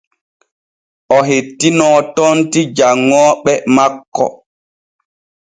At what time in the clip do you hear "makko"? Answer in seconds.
3.75-4.25